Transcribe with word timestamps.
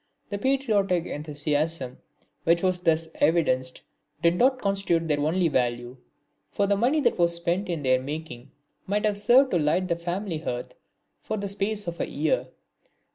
The 0.31 0.39
patriotic 0.39 1.05
enthusiasm 1.05 1.99
which 2.43 2.63
was 2.63 2.79
thus 2.79 3.07
evidenced 3.13 3.83
did 4.23 4.35
not 4.35 4.59
constitute 4.59 5.07
their 5.07 5.19
only 5.19 5.47
value, 5.47 5.95
for 6.49 6.65
the 6.65 6.75
money 6.75 6.99
that 7.01 7.19
was 7.19 7.35
spent 7.35 7.69
in 7.69 7.83
their 7.83 8.01
making 8.01 8.49
might 8.87 9.05
have 9.05 9.19
served 9.19 9.51
to 9.51 9.59
light 9.59 9.89
the 9.89 9.95
family 9.95 10.39
hearth 10.39 10.73
for 11.21 11.37
the 11.37 11.47
space 11.47 11.85
of 11.85 11.99
a 11.99 12.09
year. 12.09 12.47